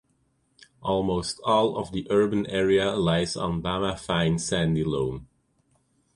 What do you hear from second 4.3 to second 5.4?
sandy loam.